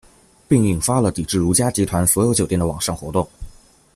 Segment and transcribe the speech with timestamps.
[0.47, 3.29] 并引发了抵制如家集团所有酒店的网上活动。